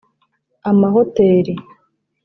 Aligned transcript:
amahoteli 0.69 1.53